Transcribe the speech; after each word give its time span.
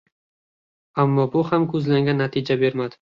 Ammo 1.03 1.25
bu 1.35 1.43
ham 1.51 1.67
koʻzlangan 1.75 2.21
natijani 2.23 2.65
bermadi. 2.65 2.99